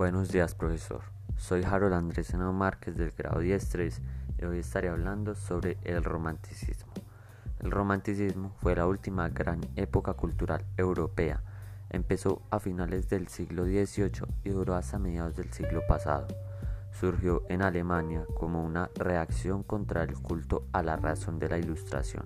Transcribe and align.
Buenos 0.00 0.30
días, 0.32 0.54
profesor. 0.54 1.02
Soy 1.36 1.62
Harold 1.62 1.92
Andrés 1.92 2.32
Henao 2.32 2.54
Márquez 2.54 2.96
del 2.96 3.10
grado 3.10 3.42
10-3 3.42 4.00
y 4.38 4.44
hoy 4.46 4.60
estaré 4.60 4.88
hablando 4.88 5.34
sobre 5.34 5.76
el 5.84 6.02
romanticismo. 6.02 6.90
El 7.58 7.70
romanticismo 7.70 8.54
fue 8.62 8.74
la 8.74 8.86
última 8.86 9.28
gran 9.28 9.60
época 9.76 10.14
cultural 10.14 10.64
europea. 10.78 11.42
Empezó 11.90 12.40
a 12.48 12.60
finales 12.60 13.10
del 13.10 13.28
siglo 13.28 13.66
XVIII 13.66 14.24
y 14.42 14.48
duró 14.48 14.74
hasta 14.74 14.98
mediados 14.98 15.36
del 15.36 15.52
siglo 15.52 15.82
pasado. 15.86 16.28
Surgió 16.98 17.42
en 17.50 17.60
Alemania 17.60 18.24
como 18.38 18.64
una 18.64 18.88
reacción 18.94 19.62
contra 19.62 20.02
el 20.02 20.14
culto 20.14 20.64
a 20.72 20.82
la 20.82 20.96
razón 20.96 21.38
de 21.38 21.50
la 21.50 21.58
ilustración. 21.58 22.24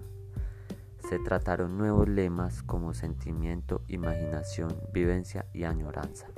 Se 1.08 1.18
trataron 1.18 1.76
nuevos 1.76 2.08
lemas 2.08 2.62
como 2.62 2.94
sentimiento, 2.94 3.82
imaginación, 3.88 4.72
vivencia 4.92 5.46
y 5.52 5.64
añoranza. 5.64 6.28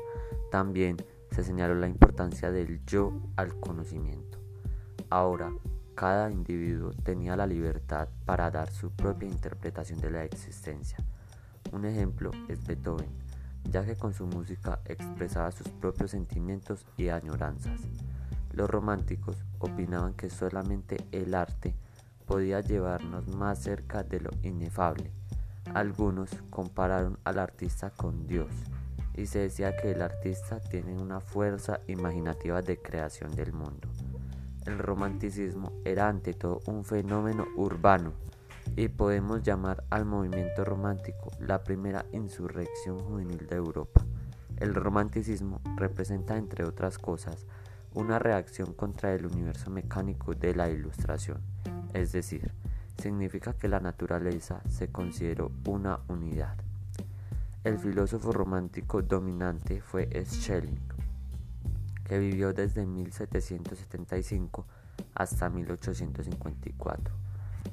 También 0.51 0.97
se 1.31 1.45
señaló 1.45 1.75
la 1.75 1.89
importancia 1.89 2.51
del 2.51 2.85
yo 2.87 3.13
al 3.37 3.59
conocimiento. 3.61 4.39
Ahora, 5.11 5.53
cada 5.95 6.31
individuo 6.31 6.93
tenía 7.03 7.37
la 7.37 7.47
libertad 7.47 8.09
para 8.25 8.51
dar 8.51 8.71
su 8.71 8.91
propia 8.91 9.29
interpretación 9.29 10.01
de 10.01 10.11
la 10.11 10.25
existencia. 10.25 10.99
Un 11.73 11.85
ejemplo 11.85 12.31
es 12.49 12.65
Beethoven, 12.67 13.09
ya 13.71 13.85
que 13.85 13.97
con 13.97 14.13
su 14.13 14.27
música 14.27 14.81
expresaba 14.85 15.51
sus 15.53 15.69
propios 15.69 16.11
sentimientos 16.11 16.85
y 16.97 17.09
añoranzas. 17.09 17.81
Los 18.53 18.69
románticos 18.71 19.45
opinaban 19.59 20.15
que 20.15 20.31
solamente 20.31 20.99
el 21.13 21.35
arte 21.35 21.75
podía 22.27 22.61
llevarnos 22.61 23.29
más 23.29 23.63
cerca 23.63 24.03
de 24.03 24.21
lo 24.21 24.31
inefable. 24.43 25.11
Algunos 25.75 26.31
compararon 26.51 27.19
al 27.25 27.39
artista 27.39 27.91
con 27.91 28.27
Dios 28.27 28.51
y 29.17 29.27
se 29.27 29.41
decía 29.41 29.77
que 29.77 29.93
el 29.93 30.03
artista 30.03 30.61
tiene 30.61 30.95
una 30.95 31.21
fuerza 31.21 31.81
imaginativa 31.87 32.63
de 32.63 32.79
creación 32.79 33.35
del 33.35 33.53
mundo. 33.53 33.89
El 34.67 34.79
romanticismo 34.79 35.73
era 35.85 36.09
ante 36.09 36.35
todo 36.35 36.61
un 36.67 36.85
fenómeno 36.85 37.47
urbano 37.57 38.13
y 38.77 38.89
podemos 38.89 39.43
llamar 39.43 39.85
al 39.91 40.05
movimiento 40.05 40.65
romántico 40.65 41.31
la 41.39 41.63
primera 41.63 42.05
insurrección 42.13 42.99
juvenil 42.99 43.47
de 43.47 43.57
Europa. 43.57 44.05
El 44.57 44.75
romanticismo 44.75 45.61
representa, 45.77 46.37
entre 46.37 46.65
otras 46.65 46.99
cosas, 46.99 47.47
una 47.95 48.19
reacción 48.19 48.75
contra 48.75 49.15
el 49.15 49.27
universo 49.27 49.71
mecánico 49.71 50.35
de 50.35 50.55
la 50.55 50.69
ilustración, 50.69 51.41
es 51.95 52.13
decir, 52.13 52.53
significa 53.01 53.53
que 53.55 53.69
la 53.69 53.81
naturaleza 53.81 54.63
se 54.69 54.89
consideró 54.89 55.53
una 55.67 56.01
unidad. 56.09 56.66
El 57.67 57.81
filósofo 57.81 58.31
romántico 58.31 59.03
dominante 59.03 59.81
fue 59.81 60.09
Schelling, 60.25 60.79
que 62.05 62.17
vivió 62.17 62.53
desde 62.53 62.87
1775 62.87 64.65
hasta 65.17 65.51
1854. 65.51 67.13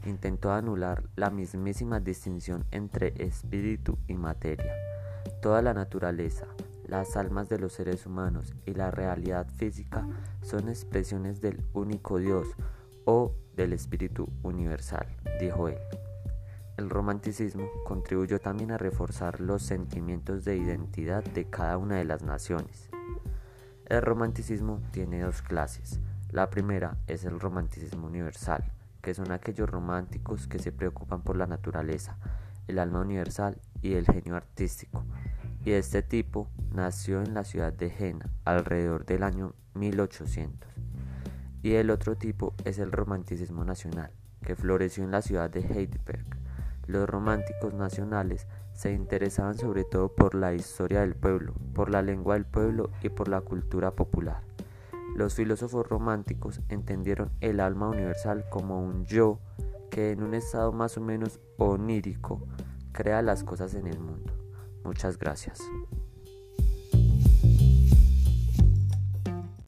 Intentó 0.08 0.52
anular 0.52 1.04
la 1.16 1.30
mismísima 1.30 2.00
distinción 2.00 2.66
entre 2.72 3.14
espíritu 3.24 4.00
y 4.08 4.16
materia. 4.16 4.74
Toda 5.44 5.62
la 5.62 5.76
naturaleza, 5.76 6.48
las 6.88 7.16
almas 7.16 7.48
de 7.50 7.60
los 7.60 7.74
seres 7.74 8.08
humanos 8.08 8.56
y 8.66 8.74
la 8.74 8.90
realidad 8.90 9.46
física 9.46 10.08
son 10.42 10.70
expresiones 10.70 11.40
del 11.40 11.64
único 11.74 12.18
Dios 12.18 12.48
o 13.06 13.36
del 13.56 13.74
espíritu 13.74 14.28
universal, 14.42 15.06
dijo 15.40 15.68
él. 15.68 15.78
El 16.76 16.90
romanticismo 16.90 17.70
contribuyó 17.86 18.40
también 18.40 18.72
a 18.72 18.80
reforzar 18.80 19.40
los 19.40 19.62
sentimientos 19.62 20.44
de 20.44 20.58
identidad 20.58 21.24
de 21.24 21.46
cada 21.46 21.78
una 21.78 21.98
de 21.98 22.04
las 22.04 22.24
naciones. 22.24 22.90
El 23.86 24.02
romanticismo 24.02 24.82
tiene 24.90 25.22
dos 25.22 25.44
clases. 25.44 26.00
La 26.32 26.50
primera 26.50 26.98
es 27.06 27.26
el 27.26 27.40
romanticismo 27.40 28.08
universal, 28.08 28.72
que 29.04 29.14
son 29.14 29.32
aquellos 29.32 29.70
románticos 29.70 30.48
que 30.48 30.58
se 30.58 30.72
preocupan 30.72 31.22
por 31.22 31.38
la 31.38 31.46
naturaleza, 31.46 32.18
el 32.68 32.80
alma 32.80 33.02
universal 33.02 33.62
y 33.84 33.94
el 33.94 34.08
genio 34.08 34.36
artístico. 34.36 35.06
Y 35.64 35.74
este 35.74 36.02
tipo 36.02 36.50
nació 36.72 37.22
en 37.22 37.36
la 37.36 37.44
ciudad 37.44 37.72
de 37.72 37.92
Jena 37.92 38.32
alrededor 38.46 39.06
del 39.06 39.22
año 39.22 39.54
1800. 39.76 40.72
Y 41.62 41.76
el 41.76 41.92
otro 41.92 42.16
tipo 42.16 42.56
es 42.66 42.80
el 42.80 42.92
romanticismo 42.92 43.64
nacional, 43.64 44.12
que 44.44 44.56
floreció 44.56 45.04
en 45.04 45.12
la 45.12 45.22
ciudad 45.22 45.52
de 45.52 45.60
Heidelberg 45.60 46.26
los 46.88 47.10
románticos 47.10 47.74
nacionales 47.74 48.48
se 48.74 48.92
interesaban 48.92 49.58
sobre 49.58 49.84
todo 49.84 50.10
por 50.10 50.36
la 50.36 50.54
historia 50.54 51.02
del 51.02 51.16
pueblo, 51.16 51.54
por 51.74 51.90
la 51.90 52.02
lengua 52.02 52.36
del 52.36 52.46
pueblo 52.46 52.90
y 53.02 53.10
por 53.10 53.28
la 53.28 53.42
cultura 53.42 53.92
popular. 53.92 54.42
Los 55.16 55.36
filósofos 55.36 55.88
románticos 55.88 56.62
entendieron 56.70 57.32
el 57.40 57.60
alma 57.60 57.90
universal 57.90 58.46
como 58.50 58.84
un 58.84 59.06
yo 59.06 59.40
que 59.92 60.12
en 60.12 60.24
un 60.24 60.34
estado 60.34 60.72
más 60.72 60.98
o 60.98 61.02
menos 61.02 61.40
onírico 61.58 62.42
crea 62.92 63.22
las 63.22 63.44
cosas 63.44 63.76
en 63.76 63.88
el 63.88 64.00
mundo. 64.00 64.34
Muchas 64.84 65.20
gracias. 65.20 65.62